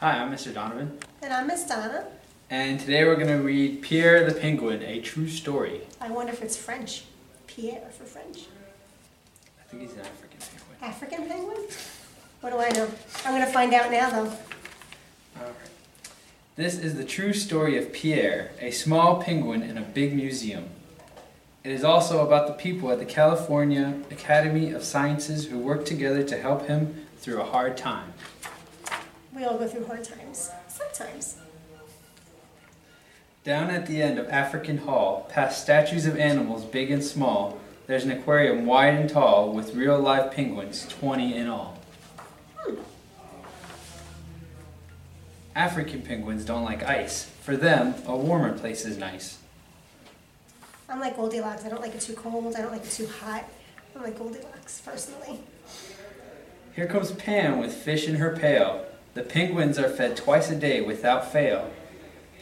[0.00, 0.52] Hi, I'm Mr.
[0.52, 2.06] Donovan, And I'm Miss Donna.
[2.48, 5.82] and today we're going to read Pierre the Penguin, a true story.
[6.00, 7.04] I wonder if it's French.
[7.46, 8.46] Pierre for French.
[9.60, 10.76] I think he's an African penguin.
[10.82, 11.66] African penguin?
[12.40, 12.90] What do I know?
[13.26, 14.32] I'm going to find out now, though.
[15.38, 15.54] Alright.
[16.56, 20.68] This is the true story of Pierre, a small penguin in a big museum.
[21.62, 26.22] It is also about the people at the California Academy of Sciences who worked together
[26.22, 28.14] to help him through a hard time.
[29.40, 30.50] We all go through hard times.
[30.68, 31.38] Sometimes.
[33.42, 38.04] Down at the end of African Hall, past statues of animals big and small, there's
[38.04, 41.78] an aquarium wide and tall with real live penguins, 20 in all.
[45.56, 47.24] African penguins don't like ice.
[47.40, 49.38] For them, a warmer place is nice.
[50.86, 51.64] I'm like Goldilocks.
[51.64, 52.56] I don't like it too cold.
[52.56, 53.48] I don't like it too hot.
[53.96, 55.40] I'm like Goldilocks, personally.
[56.76, 58.84] Here comes Pam with fish in her pail.
[59.14, 61.70] The penguins are fed twice a day without fail.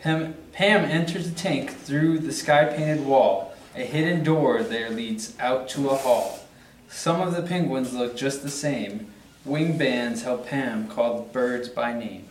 [0.03, 3.55] Pam, Pam enters the tank through the sky painted wall.
[3.75, 6.41] A hidden door there leads out to a hall.
[6.89, 9.13] Some of the penguins look just the same.
[9.45, 12.29] Wing bands help Pam call the birds by name.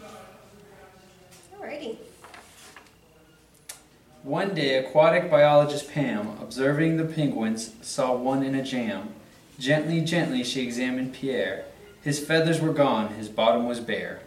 [1.60, 1.98] Alrighty.
[4.24, 9.10] One day, aquatic biologist Pam, observing the penguins, saw one in a jam.
[9.58, 11.66] Gently, gently, she examined Pierre.
[12.02, 14.22] His feathers were gone, his bottom was bare.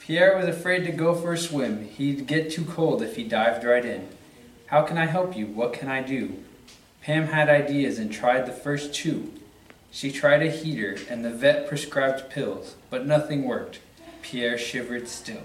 [0.00, 1.84] Pierre was afraid to go for a swim.
[1.84, 4.08] He'd get too cold if he dived right in.
[4.66, 5.46] How can I help you?
[5.46, 6.42] What can I do?
[7.02, 9.32] Pam had ideas and tried the first two.
[9.90, 13.80] She tried a heater and the vet prescribed pills, but nothing worked.
[14.22, 15.44] Pierre shivered still.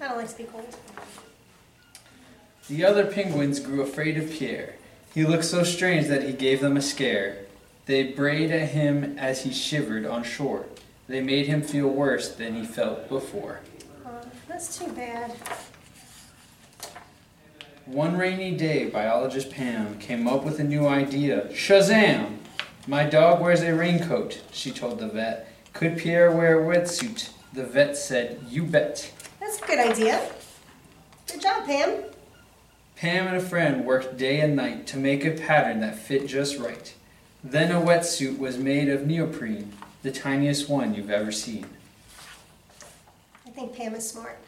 [0.00, 0.76] I don't like to be cold.
[2.68, 4.76] The other penguins grew afraid of Pierre.
[5.14, 7.44] He looked so strange that he gave them a scare.
[7.86, 10.66] They brayed at him as he shivered on shore.
[11.06, 13.60] They made him feel worse than he felt before.
[14.04, 15.32] Uh, that's too bad.
[17.84, 21.48] One rainy day, biologist Pam came up with a new idea.
[21.52, 22.38] Shazam!
[22.86, 25.50] My dog wears a raincoat, she told the vet.
[25.74, 27.30] Could Pierre wear a wetsuit?
[27.52, 29.12] The vet said, You bet.
[29.38, 30.30] That's a good idea.
[31.30, 32.04] Good job, Pam.
[32.96, 36.58] Pam and a friend worked day and night to make a pattern that fit just
[36.58, 36.94] right.
[37.44, 39.70] Then a wetsuit was made of neoprene,
[40.02, 41.66] the tiniest one you've ever seen.
[43.46, 44.38] I think Pam is smart.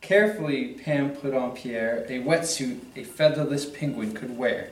[0.00, 4.70] Carefully, Pam put on Pierre a wetsuit a featherless penguin could wear.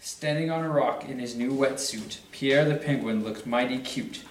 [0.00, 4.22] Standing on a rock in his new wetsuit, Pierre the penguin looked mighty cute.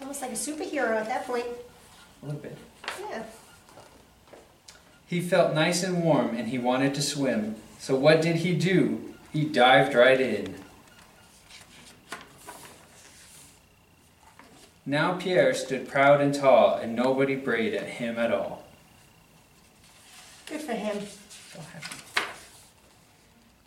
[0.00, 1.46] Almost like a superhero at that point.
[2.22, 2.58] A little bit.
[3.08, 3.22] Yeah.
[5.08, 7.56] He felt nice and warm and he wanted to swim.
[7.78, 9.14] So what did he do?
[9.32, 10.54] He dived right in.
[14.84, 18.64] Now Pierre stood proud and tall, and nobody brayed at him at all.
[20.46, 21.06] Good for him.
[21.52, 21.94] So happy.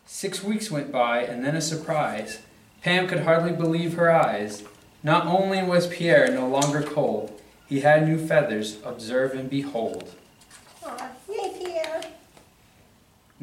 [0.07, 2.39] Six weeks went by, and then a surprise.
[2.81, 4.63] Pam could hardly believe her eyes.
[5.03, 8.77] Not only was Pierre no longer cold, he had new feathers.
[8.83, 10.15] Observe and behold.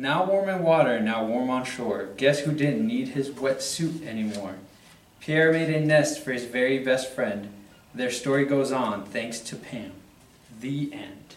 [0.00, 2.10] Now warm in water, now warm on shore.
[2.16, 4.54] Guess who didn't need his wet suit anymore?
[5.19, 7.48] Pierre made a nest for his very best friend.
[7.92, 9.91] Their story goes on, thanks to Pam.
[10.60, 11.34] The end.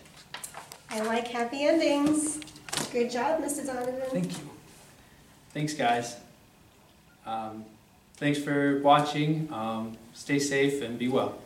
[0.92, 2.40] I like happy endings.
[2.92, 3.66] Good job, Mr.
[3.66, 4.00] Donovan.
[4.12, 4.50] Thank you.
[5.56, 6.18] Thanks, guys.
[7.26, 7.66] Um,
[8.18, 9.52] thanks for watching.
[9.52, 11.40] Um, stay safe and be well.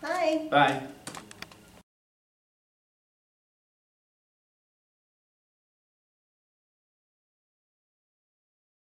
[0.00, 0.48] Bye.
[0.50, 0.86] Bye.